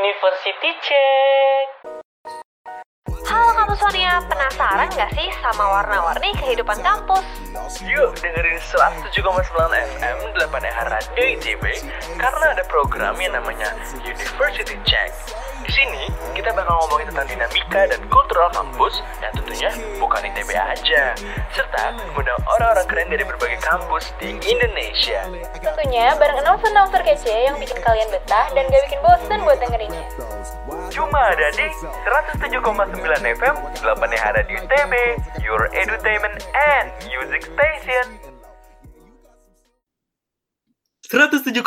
[0.00, 1.68] University Check.
[3.28, 7.20] Halo kampus Sonia, penasaran nggak sih sama warna-warni kehidupan kampus?
[7.84, 9.12] Yuk dengerin 107,9
[10.00, 11.64] FM 8 Radio ITB
[12.16, 15.12] karena ada program yang namanya University Check.
[15.60, 19.70] Di sini kita bakal ngomongin tentang dinamika dan kultural kampus yang tentunya
[20.00, 21.12] bukan ITB aja,
[21.52, 25.28] serta mengundang orang-orang keren dari berbagai kampus di Indonesia.
[25.60, 30.06] Tentunya bareng announcer-announcer kece yang bikin kalian betah dan gak bikin bosen buat dengerinnya.
[30.88, 31.66] Cuma ada di
[32.40, 32.56] 107,9
[33.20, 34.94] FM 8 Radio ITB,
[35.44, 38.39] Your Entertainment and Music Station.
[41.10, 41.66] 107,9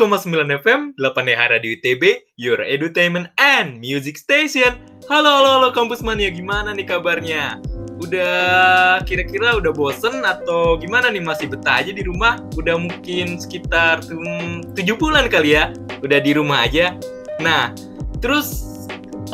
[0.64, 4.72] FM, 8 Hara di UTB, Your Edutainment and Music Station.
[5.12, 7.60] Halo, halo, halo Kampus Mania, gimana nih kabarnya?
[8.00, 12.40] Udah kira-kira udah bosen atau gimana nih masih betah aja di rumah?
[12.56, 16.96] Udah mungkin sekitar hmm, 7 bulan kali ya, udah di rumah aja.
[17.44, 17.76] Nah,
[18.24, 18.64] terus,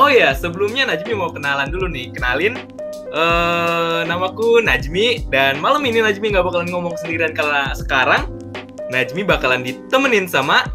[0.02, 2.58] oh ya sebelumnya Najmi mau kenalan dulu nih, kenalin.
[3.10, 8.26] eh namaku Najmi dan malam ini Najmi nggak bakalan ngomong sendirian karena sekarang
[8.90, 10.66] Najmi bakalan ditemenin sama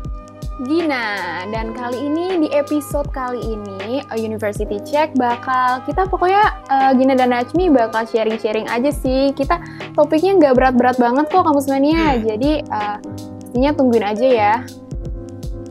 [0.70, 7.18] Gina, dan kali ini di episode kali ini University Check bakal kita pokoknya uh, Gina
[7.18, 9.34] dan Najmi bakal sharing-sharing aja sih.
[9.34, 9.58] Kita
[9.98, 12.22] topiknya nggak berat-berat banget kok kampus mania, Hmm.
[12.22, 13.02] jadi uh,
[13.42, 14.54] pastinya tungguin aja ya.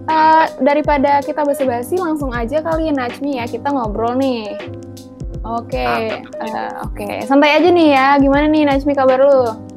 [0.04, 4.52] Uh, daripada kita basa-basi langsung aja kali ya Najmi ya kita ngobrol nih.
[5.48, 8.20] Oke, Mantap, uh, oke, santai aja nih ya.
[8.20, 9.72] Gimana nih Najmi kabar lu?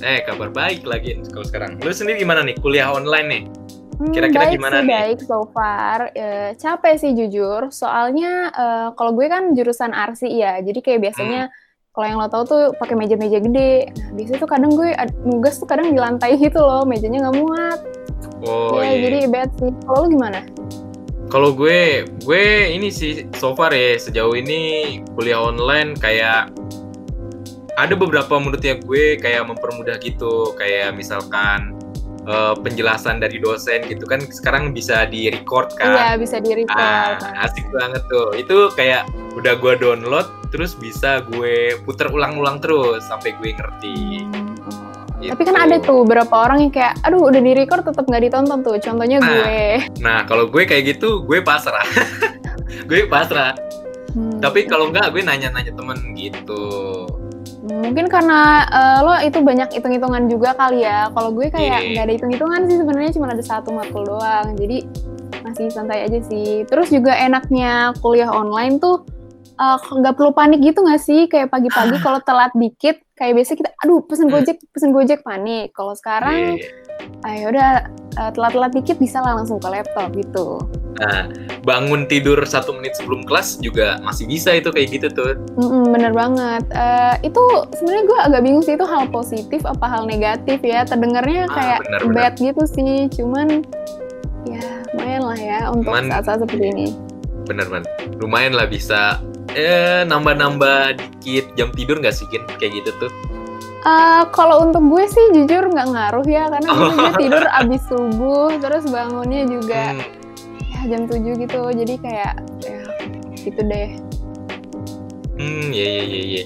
[0.00, 1.80] Eh kabar baik lagi kalau sekarang.
[1.80, 3.42] Lu sendiri gimana nih kuliah online nih?
[3.96, 4.90] Hmm, Kira-kira baik gimana sih, nih?
[4.92, 5.98] baik so far.
[6.12, 11.48] Eh, capek sih jujur, soalnya eh, kalau gue kan jurusan arsi ya, jadi kayak biasanya
[11.48, 11.64] Hmm.
[11.96, 13.88] kalau yang lo tau tuh pakai meja-meja gede.
[13.88, 14.92] Nah, biasanya tuh kadang gue
[15.24, 17.80] nugas tuh kadang di lantai gitu loh, mejanya nggak muat.
[18.44, 19.00] Oh ya, iya.
[19.00, 19.72] jadi bad sih.
[19.80, 20.40] Kalau lo gimana?
[21.26, 24.60] Kalau gue, gue ini sih so far ya sejauh ini
[25.16, 26.52] kuliah online kayak
[27.76, 31.76] ada beberapa menurutnya gue kayak mempermudah gitu, kayak misalkan
[32.26, 35.92] eh, penjelasan dari dosen gitu kan sekarang bisa di record kan.
[35.94, 37.20] Iya, bisa di record.
[37.22, 38.32] Ah, asik banget tuh.
[38.34, 39.06] Itu kayak
[39.36, 44.24] udah gue download, terus bisa gue puter ulang-ulang terus sampai gue ngerti.
[45.16, 45.32] Gitu.
[45.32, 48.60] Tapi kan ada tuh beberapa orang yang kayak, aduh udah di record tetap nggak ditonton
[48.60, 48.76] tuh.
[48.80, 49.28] Contohnya Ah.
[49.28, 49.60] gue.
[50.00, 51.84] Nah, kalau gue kayak gitu, gue pasrah.
[52.90, 53.56] gue pasrah.
[54.12, 54.40] Hmm.
[54.40, 56.64] Tapi kalau enggak, gue nanya-nanya temen gitu.
[57.76, 61.08] Mungkin karena eh, lo itu banyak hitung-hitungan juga kali ya.
[61.10, 61.90] Kalau gue kayak Iya.
[61.92, 64.56] nggak ada hitung-hitungan sih sebenarnya cuma ada satu matkul doang.
[64.56, 64.86] Jadi
[65.42, 66.66] masih santai aja sih.
[66.66, 69.04] Terus juga enaknya kuliah online tuh
[69.56, 71.26] eh, nggak perlu panik gitu nggak sih?
[71.26, 74.34] Kayak pagi-pagi kalau telat dikit, kayak biasa kita, aduh pesen Hmm.
[74.34, 75.72] gojek, pesen gojek panik.
[75.72, 76.68] Kalau sekarang, Iya.
[77.24, 77.70] ayo udah
[78.16, 80.56] eh, telat-telat dikit bisa lah langsung ke laptop gitu.
[80.96, 81.28] Nah,
[81.60, 85.36] bangun tidur satu menit sebelum kelas juga masih bisa itu kayak gitu tuh.
[85.60, 86.64] Mm-mm, bener banget.
[86.72, 87.44] Eh, itu
[87.76, 90.88] sebenarnya gue agak bingung sih itu hal positif apa hal negatif ya.
[90.88, 92.00] Terdengarnya Ah, kayak bener.
[92.16, 93.12] bad gitu sih.
[93.12, 93.60] Cuman
[94.48, 94.64] ya
[94.96, 96.86] lumayan lah ya untuk saat-saat seperti ini.
[97.44, 97.84] Bener man.
[98.16, 99.20] Lumayan lah bisa
[99.56, 102.44] eh nambah-nambah dikit jam tidur nggak sih Gin?
[102.54, 103.12] kayak gitu tuh.
[103.80, 106.90] Eh, kalau untuk gue sih jujur nggak ngaruh ya karena Oh.
[106.98, 110.02] gue tidur abis subuh terus bangunnya juga Hmm,
[110.60, 111.60] ya jam 7 gitu.
[111.72, 112.78] Jadi kayak ya
[113.40, 113.88] gitu deh.
[115.36, 116.42] hmm, iya iya iya iya.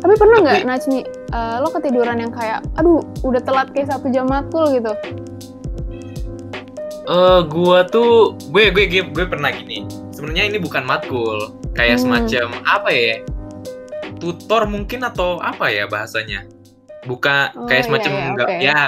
[0.00, 0.98] Tapi pernah nggak Tapi- Najmi
[1.30, 4.90] eh, lo ketiduran yang kayak aduh udah telat kayak satu jam matkul gitu?
[7.02, 9.82] Eh, gua tuh gue gue gue, gue pernah gini.
[10.10, 12.04] Sebenarnya ini bukan matkul, kayak Hmm.
[12.04, 13.16] semacam apa ya?
[14.16, 16.44] Tutor mungkin atau apa ya bahasanya?
[17.02, 18.60] Buka Oh, kayak iya, semacam iya, nggak oke.
[18.60, 18.78] ya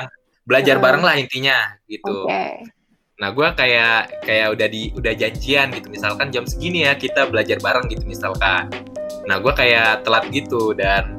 [0.45, 0.85] belajar Hmm.
[0.85, 2.29] bareng lah intinya gitu.
[2.29, 2.69] Oke.
[3.17, 5.87] Nah, gua kayak kayak udah di udah janjian gitu.
[5.89, 8.67] Misalkan jam segini ya kita belajar bareng gitu misalkan.
[9.25, 11.17] Nah, gua kayak telat gitu dan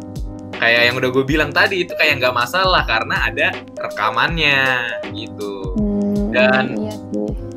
[0.54, 4.64] kayak yang udah gue bilang tadi itu kayak nggak masalah karena ada rekamannya
[5.12, 5.76] gitu.
[5.76, 6.94] Hmm, Dan- iya.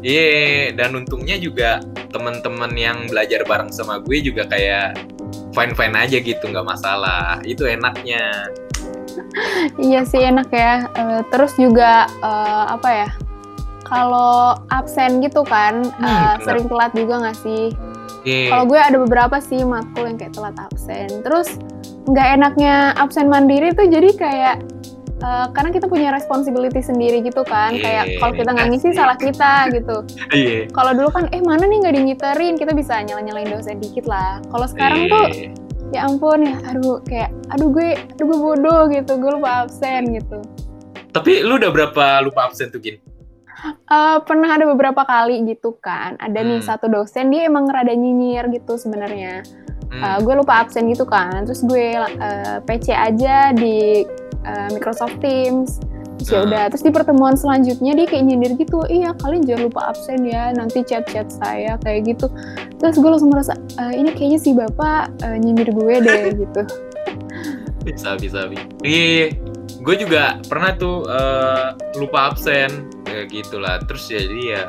[0.06, 1.82] Iya, dan untungnya juga
[2.14, 5.03] teman-teman yang belajar bareng sama gue juga kayak
[5.50, 7.42] fine-fine aja gitu, nggak masalah.
[7.42, 8.54] Itu enaknya.
[9.82, 10.86] Iya sih enak ya.
[10.94, 13.10] Eh, terus juga eh, apa ya?
[13.82, 16.42] Kalau absen gitu kan, Hmm, bener.
[16.42, 17.64] sering telat juga nggak sih?
[18.22, 18.50] Iya.
[18.50, 21.10] Kalau gue ada beberapa sih matkul yang kayak telat absen.
[21.22, 21.59] Terus
[22.06, 24.56] nggak enaknya absen mandiri tuh jadi kayak
[25.16, 27.72] eh, karena kita punya responsibility sendiri gitu kan.
[27.72, 29.97] Iya, kayak kalau kita nggak ngisi salah kita gitu.
[30.30, 30.68] Iya.
[30.71, 34.39] Kalau dulu kan eh mana nih nggak dinyiterin, kita bisa nyala-nyalain dosen dikit lah.
[34.48, 35.51] Kalau sekarang tuh Iya.
[35.95, 40.42] ya ampun ya aduh kayak aduh gue aduh gue bodoh gitu gue lupa absen gitu
[41.15, 42.98] Tapi lu udah berapa lupa absen tuh, Gin?
[43.89, 46.19] Eh, pernah ada beberapa kali gitu kan.
[46.21, 46.66] Ada nih Hmm.
[46.66, 49.41] satu dosen dia emang rada nyinyir gitu sebenarnya.
[49.89, 50.03] Hmm.
[50.03, 51.47] Eh, gue lupa absen gitu kan.
[51.47, 54.04] Terus gue eh, PC aja di
[54.47, 55.83] eh, Microsoft Teams.
[56.16, 56.47] Terus ya Ah.
[56.47, 56.65] udah.
[56.71, 58.81] Terus di pertemuan selanjutnya dia kayak nyindir gitu.
[58.87, 60.48] Iya kalian jangan lupa absen ya.
[60.51, 62.27] Nanti chat-chat saya kayak gitu.
[62.78, 66.63] Terus gue langsung merasa "Eh, ini kayaknya si bapak eh, nyindir gue deh gitu.
[67.84, 69.31] bisa bisa bisa iya
[69.78, 72.66] gue juga pernah tuh eh, lupa absen
[73.07, 74.63] kayak gitulah terus jadi ya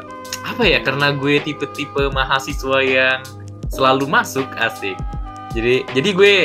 [0.46, 3.26] apa ya karena gue tipe-tipe mahasiswa yang
[3.68, 4.94] selalu masuk asik
[5.50, 6.36] jadi jadi gue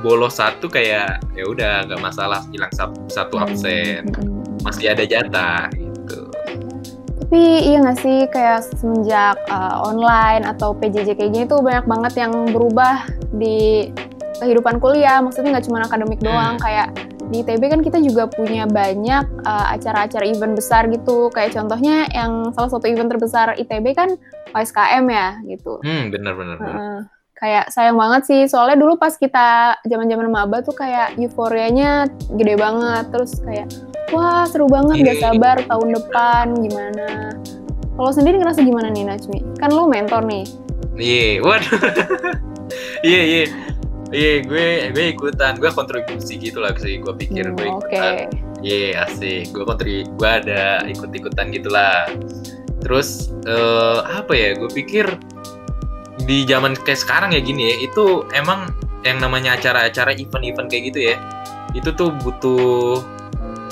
[0.00, 4.44] bolos satu kayak ya udah nggak masalah hilang satu, satu absen Hmm.
[4.64, 6.28] masih ada jatah gitu
[7.26, 12.12] Tapi iya nggak sih kayak semenjak uh, online atau PJJ kayak gini tuh banyak banget
[12.22, 13.02] yang berubah
[13.34, 13.90] di
[14.38, 15.18] kehidupan kuliah.
[15.18, 16.30] Maksudnya nggak cuma akademik Hmm.
[16.30, 16.54] doang.
[16.62, 16.94] Kayak
[17.26, 21.26] di ITB kan kita juga punya banyak uh, acara-acara event besar gitu.
[21.34, 24.14] Kayak contohnya yang salah satu event terbesar ITB kan
[24.54, 25.82] OSKM ya gitu.
[25.82, 27.10] hmm bener bener, bener.
[27.36, 33.12] Kayak sayang banget sih soalnya dulu pas kita zaman-zaman maba tuh kayak euforianya gede banget
[33.12, 33.68] terus kayak
[34.08, 35.24] wah seru banget gak Iya.
[35.28, 37.06] sabar tahun depan gimana
[37.92, 40.48] kalau sendiri ngerasa gimana nih Najmi kan lu mentor nih
[40.96, 41.76] Iya, waduh.
[43.04, 43.44] Iya, iya.
[44.08, 48.14] Iya, gue gue ikutan, gue kontribusi gitu lah sih, gue pikir gue Hmm, oke ikutan.
[48.64, 49.52] Iya, asik.
[49.52, 52.08] Gue kontri, gue ada ikut-ikutan gitulah.
[52.80, 54.56] Terus eh, apa ya?
[54.56, 55.04] Gue pikir
[56.26, 58.66] di zaman kayak sekarang ya gini ya, itu emang
[59.06, 61.16] yang namanya acara-acara event-event kayak gitu ya,
[61.72, 63.00] itu tuh butuh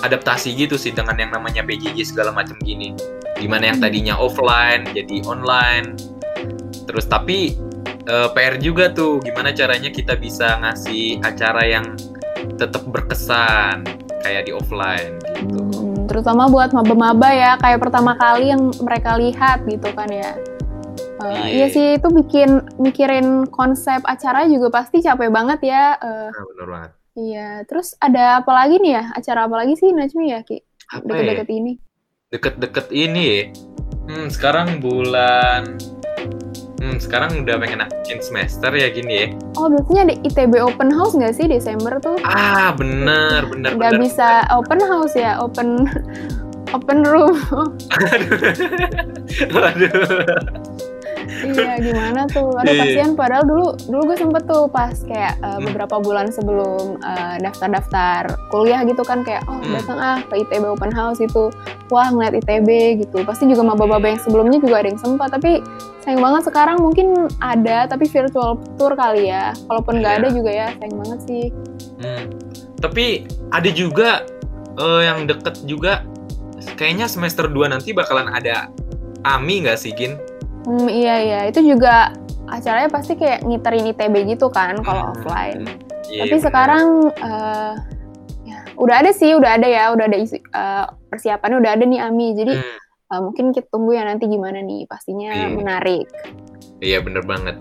[0.06, 2.94] adaptasi gitu sih dengan yang namanya PJJ segala macam gini.
[3.34, 3.86] Di mana yang Hmm.
[3.90, 5.98] tadinya offline jadi online.
[6.86, 7.58] Terus tapi
[8.04, 11.96] eh, PR juga tuh gimana caranya kita bisa ngasih acara yang
[12.60, 13.80] tetap berkesan
[14.20, 15.60] kayak di offline gitu.
[15.72, 20.36] Hmm, terutama buat maba-maba ya kayak pertama kali yang mereka lihat gitu kan ya
[21.24, 21.48] Eh, Iya.
[21.54, 26.66] iya sih itu bikin mikirin konsep acara juga pasti capek banget ya eh, Nah, bener
[26.68, 26.90] banget.
[27.14, 29.04] Iya, terus ada apa lagi nih ya?
[29.12, 30.58] Acara apa lagi sih Najmi ya, Ki?
[30.90, 31.22] Apa ya?
[31.22, 31.72] Deket-deket ini.
[32.28, 33.42] Deket-deket ini ya.
[34.04, 35.78] Hmm, sekarang bulan
[36.74, 39.26] Hmm, sekarang udah pengen akhir semester ya gini ya.
[39.56, 42.20] Oh, biasanya ada ITB Open House nggak sih Desember tuh?
[42.20, 44.04] Ah, bener, bener, Nggak bener.
[44.04, 45.88] bisa open house ya, open
[46.76, 47.38] open room.
[48.12, 48.36] Aduh.
[51.54, 52.50] iya, gimana tuh?
[52.52, 52.82] Aduh, Iya.
[52.82, 55.64] kasihan padahal dulu dulu gue sempet tuh pas kayak uh, Hmm.
[55.64, 59.72] beberapa bulan sebelum uh, daftar-daftar kuliah gitu kan kayak oh, Hmm.
[59.72, 61.48] datang ah ke ITB Open House itu.
[61.88, 62.68] Wah, ngeliat ITB
[63.00, 63.22] gitu.
[63.22, 65.62] Pasti juga maba-maba yang sebelumnya juga ada yang sempat, tapi
[66.00, 69.54] sayang banget sekarang mungkin ada tapi virtual tour kali ya.
[69.64, 70.20] Kalaupun nggak Iya.
[70.20, 71.44] ada juga ya, sayang banget sih.
[72.00, 72.24] Hmm.
[72.76, 73.04] Tapi
[73.48, 74.08] ada juga
[74.74, 76.02] eh, yang deket juga
[76.74, 78.66] kayaknya semester 2 nanti bakalan ada
[79.22, 80.18] AMI nggak sih, Gin?
[80.64, 82.12] Hmm, iya iya, itu juga
[82.44, 85.12] acaranya pasti kayak ngiterin ITB gitu kan kalau Hmm.
[85.16, 85.60] offline.
[86.08, 86.44] Iya, Tapi bener.
[86.44, 87.72] sekarang eh,
[88.44, 92.00] ya, udah ada sih, udah ada ya, udah ada isi, eh, persiapannya udah ada nih
[92.00, 92.32] Ami.
[92.32, 92.78] Jadi Hmm.
[93.12, 95.48] eh, mungkin kita tunggu ya nanti gimana nih, pastinya Iya.
[95.52, 96.06] menarik.
[96.80, 97.60] Iya bener banget.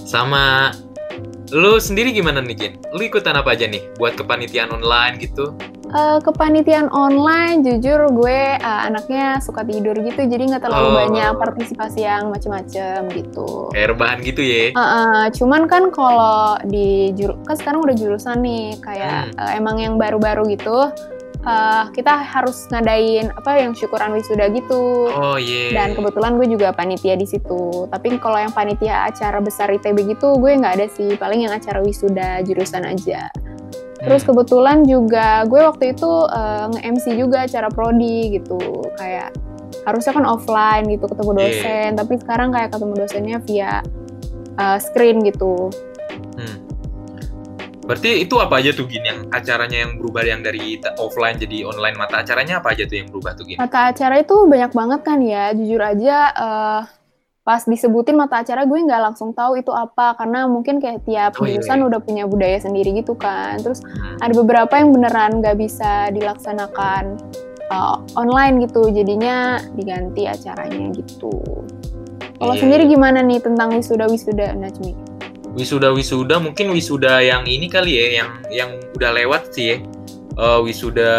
[0.00, 0.70] Sama
[1.50, 2.72] lu sendiri gimana nih Gin?
[2.90, 5.50] Lu ikutan apa aja nih buat kepanitiaan online gitu?
[5.90, 10.96] Eh, kepanitiaan online, jujur gue eh, anaknya suka tidur gitu, jadi nggak terlalu Oh.
[11.02, 13.66] banyak partisipasi yang macem-macem gitu.
[13.74, 14.70] Kayak rebahan gitu ya?
[14.70, 19.42] Eh, eh, cuman kan kalau di juru kan sekarang udah jurusan nih kayak Hmm.
[19.42, 20.94] eh, emang yang baru-baru gitu
[21.40, 25.72] eh, kita harus ngadain apa yang syukuran wisuda gitu Oh iya.
[25.72, 30.36] dan kebetulan gue juga panitia di situ tapi kalau yang panitia acara besar ITB gitu
[30.36, 33.32] gue nggak ada sih paling yang acara wisuda jurusan aja
[34.00, 34.32] terus Hmm.
[34.32, 38.56] kebetulan juga gue waktu itu eh, nge-MC juga acara prodi gitu
[38.96, 39.32] kayak
[39.84, 41.40] harusnya kan offline gitu ketemu Iya.
[41.40, 43.72] dosen tapi sekarang kayak ketemu dosennya via
[44.60, 45.72] eh, screen gitu.
[47.90, 51.98] Berarti itu apa aja tuh Gin yang acaranya yang berubah yang dari offline jadi online
[51.98, 53.58] mata acaranya apa aja tuh yang berubah tuh Gin?
[53.58, 56.80] mata acara itu banyak banget kan ya jujur aja eh,
[57.40, 61.48] pas disebutin mata acara gue nggak langsung tahu itu apa karena mungkin kayak tiap Oh,
[61.48, 61.86] iya, jurusan iya.
[61.90, 64.22] udah punya budaya sendiri gitu kan terus Hmm.
[64.22, 67.18] ada beberapa yang beneran nggak bisa dilaksanakan
[67.72, 71.32] uh, online gitu jadinya diganti acaranya gitu
[72.38, 72.92] kalau Iya, sendiri iya.
[72.94, 75.09] gimana nih tentang wisuda wisuda Najmi
[75.54, 79.76] Wisuda wisuda mungkin wisuda yang ini kali ya yang yang udah lewat sih ya.
[80.38, 81.12] Eh, wisuda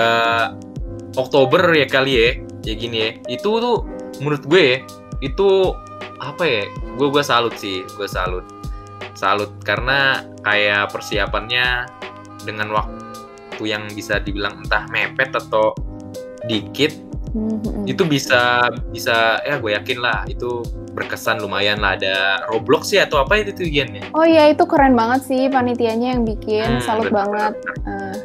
[1.19, 2.29] Oktober ya kali ya.
[2.61, 3.11] Ya gini ya.
[3.27, 3.83] Itu tuh
[4.21, 4.77] menurut gue ya,
[5.19, 5.75] itu
[6.21, 6.63] apa ya?
[6.95, 8.45] Gue gue salut sih, gue salut.
[9.17, 11.89] Salut karena kayak persiapannya
[12.47, 15.75] dengan waktu yang bisa dibilang entah mepet atau
[16.47, 17.87] dikit Mhm.
[17.87, 23.23] Itu bisa bisa ya gue yakin lah itu berkesan lumayan lah ada Roblox ya atau
[23.23, 24.03] apa itu tuh Gian ya?
[24.11, 27.53] Oh iya itu keren banget sih panitianya yang bikin, Hmm, salut bener, banget.
[27.87, 28.15] Eh,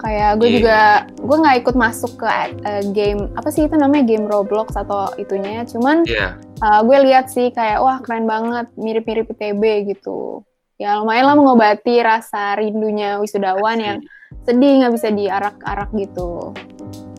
[0.00, 0.54] kayak gue Iya.
[0.60, 0.78] juga
[1.16, 2.28] gue nggak ikut masuk ke
[2.64, 6.36] eh, game apa sih itu namanya game Roblox atau itunya, cuman Iya.
[6.40, 9.62] eh, gue lihat sih kayak wah keren banget, mirip-mirip ITB
[9.92, 10.44] gitu.
[10.76, 13.98] Ya lumayan lah mengobati rasa rindunya wisudawan yang
[14.42, 16.50] sedih nggak bisa diarak-arak gitu.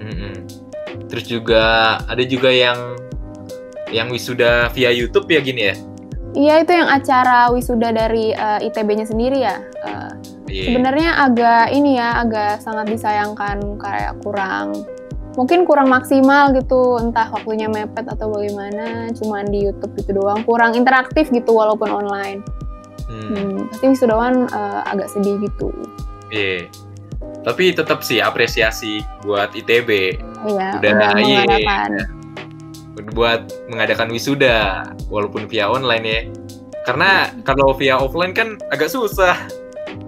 [0.03, 0.35] Mm-mm.
[1.07, 1.63] Terus juga
[2.03, 2.99] ada juga yang
[3.95, 5.75] yang wisuda via YouTube ya gini ya?
[6.35, 9.55] Iya itu yang acara wisuda dari eh, ITB-nya sendiri ya.
[9.87, 10.11] Eh,
[10.45, 10.71] Iya.
[10.71, 14.85] sebenarnya agak ini ya agak sangat disayangkan kayak kurang
[15.35, 20.71] mungkin kurang maksimal gitu entah waktunya mepet atau bagaimana cuman di YouTube gitu doang kurang
[20.77, 22.39] interaktif gitu walaupun online
[23.05, 25.69] Hmm, hmm, pasti wisudawan eh, agak sedih gitu
[26.33, 26.65] iya.
[27.45, 29.89] Tapi tetap sih apresiasi buat ITB
[30.49, 32.05] iya Udah, udah iya.
[33.15, 36.21] Buat mengadakan wisuda walaupun via online ya.
[36.85, 39.35] Karena kalau via offline kan agak susah.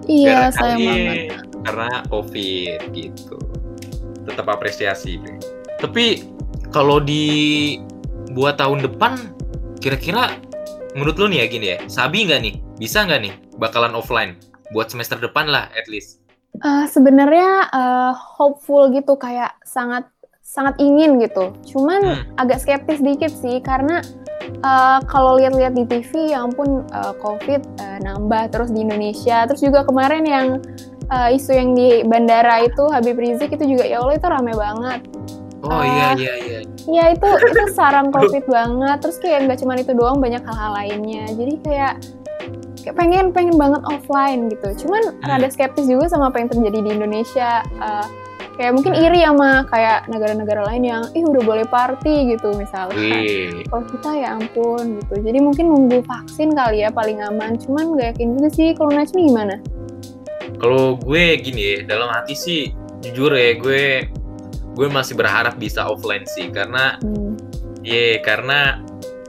[0.08, 3.36] iya iya, banget Karena COVID gitu.
[4.24, 5.20] Tetap apresiasi.
[5.20, 5.36] Bre.
[5.82, 6.06] Tapi
[6.72, 7.76] kalau di
[8.32, 9.18] buat tahun depan
[9.82, 10.38] kira-kira
[10.94, 12.54] menurut lu nih ya gini ya, sabi nggak nih?
[12.78, 14.38] Bisa nggak nih bakalan offline
[14.72, 16.22] buat semester depan lah at least?
[16.58, 20.08] Eh, sebenarnya eh, hopeful gitu kayak sangat
[20.48, 21.52] sangat ingin gitu.
[21.68, 22.24] Cuman Hmm.
[22.40, 24.00] agak skeptis dikit sih karena
[24.48, 29.44] eh, kalau lihat-lihat di TV ya ampun eh, COVID eh, nambah terus di Indonesia.
[29.44, 30.46] Terus juga kemarin yang
[31.06, 35.00] eh, isu yang di bandara itu Habib Rizik itu juga ya Allah itu rame banget.
[35.60, 35.84] Oh Ah.
[35.84, 36.58] iya iya iya.
[36.88, 38.96] Ya itu itu sarang COVID banget.
[39.04, 41.28] Terus kayak nggak cuma itu doang banyak hal-hal lainnya.
[41.28, 41.92] Jadi kayak
[42.80, 44.88] kayak pengen pengen banget offline gitu.
[44.88, 45.28] Cuman Hmm.
[45.28, 47.60] rada skeptis juga sama apa yang terjadi di Indonesia.
[47.60, 48.06] Eh,
[48.58, 52.98] kayak mungkin iri sama kayak negara-negara lain yang ih udah boleh party gitu misalnya.
[53.70, 55.14] Kalau kita ya ampun gitu.
[55.22, 57.54] Jadi mungkin nunggu vaksin kali ya paling aman.
[57.54, 59.56] Cuman nggak yakin juga sih kalau Najmi gimana?
[60.58, 64.10] Kalau gue gini ya, dalam hati sih jujur ya gue
[64.74, 67.38] gue masih berharap bisa offline sih karena Hmm.
[67.86, 68.82] ya karena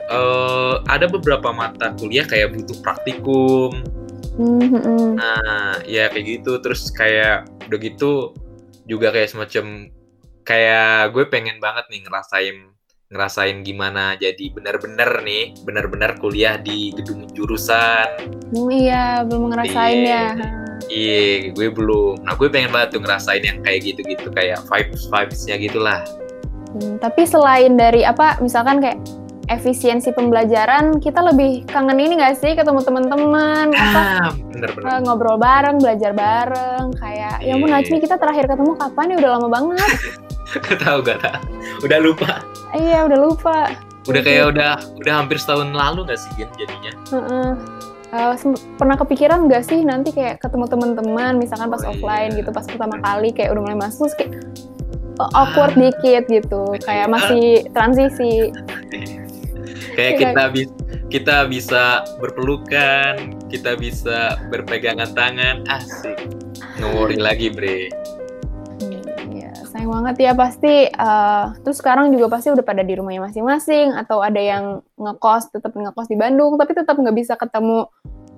[0.10, 3.78] eh, ada beberapa mata kuliah kayak butuh praktikum.
[4.42, 5.10] Hmm, hmm, hmm.
[5.22, 8.34] Nah, ya kayak gitu terus kayak udah gitu
[8.90, 9.94] juga kayak semacam
[10.42, 12.58] kayak gue pengen banget nih ngerasain
[13.10, 18.10] ngerasain gimana jadi benar-benar nih benar-benar kuliah di gedung jurusan
[18.50, 20.24] Hmm, iya belum ngerasain Iya.
[20.34, 20.50] ya.
[20.90, 22.26] Iya, gue belum.
[22.26, 26.02] Nah, gue pengen banget tuh ngerasain yang kayak gitu-gitu, kayak vibes vibesnya gitulah.
[26.74, 28.98] Hmm, tapi selain dari apa, misalkan kayak
[29.50, 34.30] efisiensi pembelajaran, kita lebih kangen ini nggak sih ketemu teman-teman, apa Ah,
[34.88, 37.82] eh, ngobrol bareng, belajar bareng, kayak ya ampun Iya.
[37.82, 39.90] Najmi kita terakhir ketemu kapan ya udah lama banget.
[40.50, 41.38] Gak tau, gak tau.
[41.80, 42.42] Udah lupa.
[42.74, 43.70] iya udah lupa.
[44.06, 46.92] Udah kayak udah udah hampir setahun lalu gak sih, Gin, jadinya?
[47.10, 47.50] Heeh.
[48.10, 52.42] Eh, sem- pernah kepikiran nggak sih nanti kayak ketemu teman-teman, misalkan pas Oh, offline iya.
[52.42, 54.42] gitu, pas pertama kali kayak udah mulai masuk kayak
[55.16, 57.14] eh, awkward dikit gitu, kayak Iya.
[57.14, 58.50] masih transisi.
[60.00, 60.22] Kayak Iya.
[60.24, 60.74] kita bisa
[61.10, 61.84] kita bisa
[62.18, 63.14] berpelukan,
[63.52, 66.16] kita bisa berpegangan tangan, asik.
[66.80, 67.92] Nge-worry lagi, Bre.
[69.28, 70.88] Iya, sayang banget ya pasti.
[70.88, 74.66] eh, terus sekarang juga pasti udah pada di rumahnya masing-masing atau ada yang
[74.96, 77.90] ngekos tetap ngekos di Bandung tapi tetap nggak bisa ketemu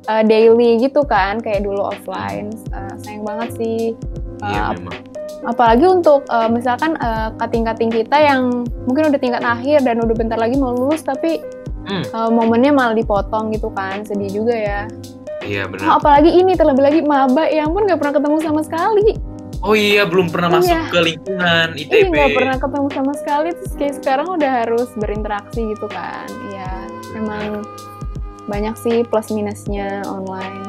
[0.02, 2.50] eh, daily gitu kan kayak dulu offline.
[2.74, 3.94] Eh, sayang banget sih.
[4.42, 4.98] Iya, Eh, memang.
[5.42, 10.36] Apalagi untuk eh, misalkan eh, kating-kating kita yang mungkin udah tingkat akhir dan udah bentar
[10.36, 11.42] lagi mau lulus tapi
[11.82, 12.06] Hmm.
[12.06, 14.82] eh, momennya malah dipotong gitu kan sedih juga ya.
[15.42, 15.98] Iya, Oh, benar.
[15.98, 19.18] apalagi ini terlebih lagi maba ya ampun nggak pernah ketemu sama sekali.
[19.60, 20.84] Oh iya, belum pernah masuk Iya.
[20.88, 22.06] ke lingkungan Iya ITB.
[22.08, 26.70] nggak pernah ketemu sama sekali terus kayak sekarang udah harus berinteraksi gitu kan Iya
[27.14, 27.62] memang
[28.44, 30.66] banyak sih plus minusnya online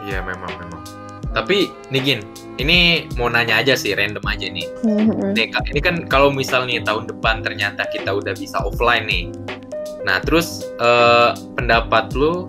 [0.00, 0.82] Iya, memang memang.
[1.30, 2.20] Tapi nih Gin,
[2.58, 4.66] ini mau nanya aja sih, random aja nih.
[4.82, 5.34] Mhm.
[5.38, 9.24] Nih, ini kan kalau misalnya tahun depan ternyata kita udah bisa offline nih.
[10.02, 12.44] Nah, terus eh, pendapat lu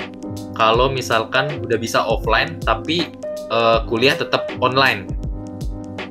[0.57, 3.09] kalau misalkan udah bisa offline tapi
[3.49, 5.05] eh, kuliah tetap online?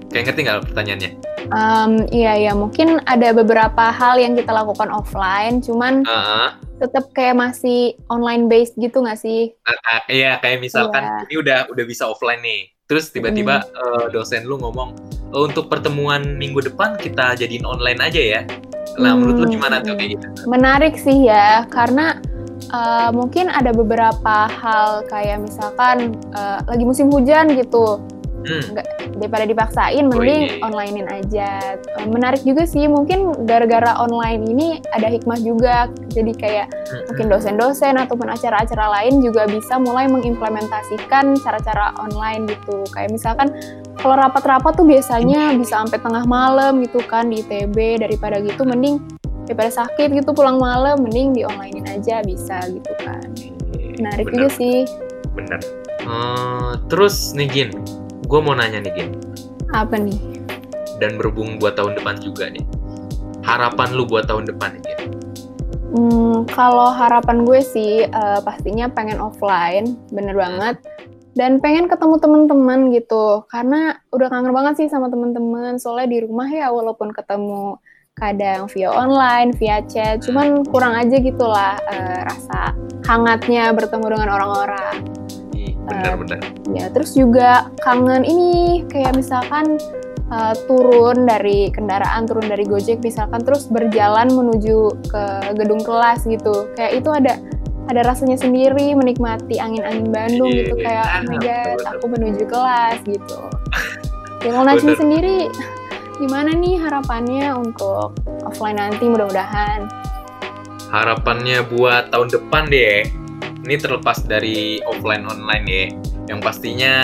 [0.09, 1.13] Kayak ngerti nggak pertanyaannya?
[1.49, 6.68] Em, iya ya mungkin ada beberapa hal yang kita lakukan offline cuman Heeh.
[6.79, 11.19] Tetap kayak masih online based gitu nggak sih Ah, iya, kayak misalkan Iya.
[11.25, 12.61] ini udah udah bisa offline nih.
[12.85, 14.97] Terus tiba-tiba eh, dosen lu ngomong
[15.31, 18.41] "Oh, untuk pertemuan minggu depan kita jadiin online aja ya.
[18.97, 20.27] Nah, menurut lu Hmm, gimana tuh kayak gitu?
[20.47, 22.17] menarik sih ya karena
[22.69, 28.01] eh, mungkin ada beberapa hal kayak misalkan eh, lagi musim hujan gitu
[28.39, 28.63] Hmm.
[28.71, 28.87] nggak
[29.19, 30.63] daripada dipaksain Oh, mending iya.
[30.63, 31.51] onlinein aja
[31.99, 37.03] Eh, menarik juga sih mungkin gara-gara online ini ada hikmah juga jadi kayak Hmm.
[37.11, 43.51] mungkin dosen-dosen ataupun acara-acara lain juga bisa mulai mengimplementasikan cara-cara online gitu kayak misalkan
[43.99, 49.03] kalau rapat-rapat tuh biasanya bisa sampai tengah malam gitu kan di ITB daripada gitu mending
[49.45, 53.27] daripada sakit gitu pulang malam mending di onlinein aja bisa gitu kan
[53.99, 54.79] menarik Bener, juga sih
[55.35, 55.61] Bener.
[55.99, 57.71] Eh, terus nih Gin,
[58.29, 59.11] gue mau nanya nih Gin,
[59.73, 60.21] apa nih
[61.01, 62.67] dan berhubung buat tahun depan juga nih.
[63.47, 64.85] Harapan lu buat tahun depan nih?
[65.89, 70.77] Hmm, kalau harapan gue sih eh, pastinya pengen offline, bener banget.
[71.39, 75.79] Dan pengen ketemu teman-teman gitu, karena udah kangen banget sih sama teman-teman.
[75.79, 77.79] Soalnya di rumah ya walaupun ketemu
[78.19, 82.75] kadang via online, via chat, cuman kurang aja gitu lah eh, rasa
[83.07, 85.07] hangatnya bertemu dengan orang-orang.
[85.89, 86.39] Ih, Bener-bener.
[86.77, 89.81] Ya, terus juga kangen ini kayak misalkan
[90.29, 95.25] uh, turun dari kendaraan, turun dari Gojek misalkan terus berjalan menuju ke
[95.57, 96.69] gedung kelas gitu.
[96.77, 97.33] Kayak itu ada
[97.89, 100.85] ada rasanya sendiri menikmati angin-angin Bandung Iya, gitu iya.
[100.85, 101.89] kayak oh my god, Betul.
[101.97, 103.39] aku menuju kelas gitu.
[104.39, 105.01] Ya, Najmi Bener.
[105.03, 105.37] sendiri
[106.23, 108.15] gimana nih harapannya untuk
[108.47, 109.91] offline nanti mudah-mudahan?
[110.95, 113.03] Harapannya buat tahun depan deh.
[113.67, 115.85] Ini terlepas dari offline online ya.
[116.29, 116.95] Yang pastinya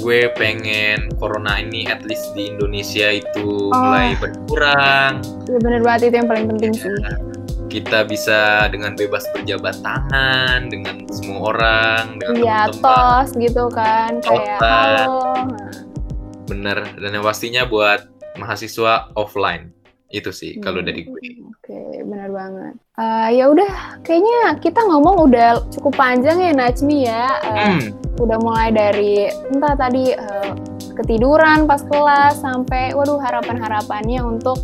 [0.00, 3.76] gue pengen corona ini at least di Indonesia itu Oh.
[3.76, 5.20] mulai berkurang.
[5.46, 6.96] Ya bener banget itu yang paling penting sih.
[7.68, 14.60] Kita bisa dengan bebas berjabat tangan dengan semua orang, dengan Iya, tos gitu kan kayak
[14.60, 15.48] halo.
[16.48, 16.84] Bener.
[17.00, 19.72] Dan yang pastinya buat mahasiswa offline.
[20.12, 21.51] Itu sih kalau dari gue.
[21.72, 22.74] Hmm, Oke, benar banget.
[22.92, 23.72] Eh, ya udah,
[24.04, 27.24] kayaknya kita ngomong udah cukup panjang ya Najmi ya.
[27.42, 27.80] Eh, Hmm.
[28.20, 30.50] Udah mulai dari entah tadi eh,
[30.92, 34.60] ketiduran pas kelas sampai waduh harapan-harapannya untuk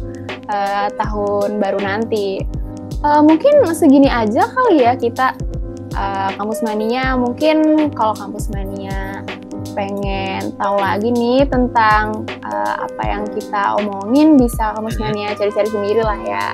[0.47, 2.45] eh, tahun baru nanti.
[3.01, 5.33] Eh, mungkin segini aja kali ya kita
[5.97, 7.17] eh, kampus mania.
[7.17, 9.25] Mungkin kalau kampus mania
[9.73, 15.03] pengen tahu lagi nih tentang eh, apa yang kita omongin bisa kampus Mhm.
[15.03, 16.47] mania cari-cari sendiri lah ya.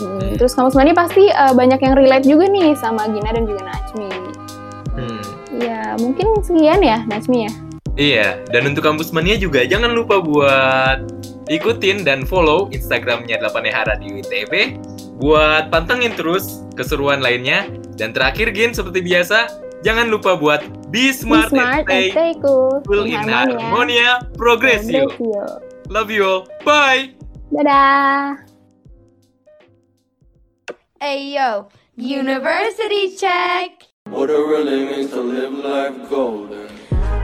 [0.00, 3.62] Hmm, terus kampus mania pasti eh, banyak yang relate juga nih sama Gina dan juga
[3.68, 4.10] Najmi.
[4.96, 5.22] Hmm.
[5.60, 7.52] Ya mungkin sekian ya Najmi ya.
[8.00, 11.04] Iya, dan untuk kampus mania juga jangan lupa buat
[11.50, 14.78] ikutin dan follow Instagramnya 8 Hara di ITB
[15.20, 17.68] buat pantengin terus keseruan lainnya.
[18.00, 22.16] Dan terakhir Gin seperti biasa, jangan lupa buat be Be smart, smart and stay and
[22.16, 22.80] stay cool.
[23.04, 25.04] in harmonia, progress you.
[25.04, 25.92] Progress you.
[25.92, 26.42] Love you all.
[26.64, 27.12] Bye.
[27.52, 28.49] Dadah.
[31.00, 33.88] Ayo, University Check.
[34.12, 36.68] What it really means to live life golden.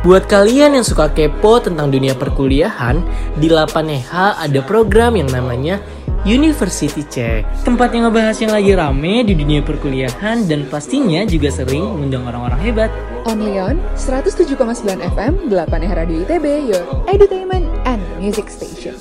[0.01, 3.05] Buat kalian yang suka kepo tentang dunia perkuliahan,
[3.37, 5.85] di 8EH ada program yang namanya
[6.25, 7.45] University Check.
[7.69, 12.61] Tempat yang ngebahas yang lagi rame di dunia perkuliahan dan pastinya juga sering mengundang orang-orang
[12.65, 12.89] hebat.
[13.29, 14.57] Only on 107,9
[15.05, 18.97] FM 8 Radio ITB, your entertainment and music station.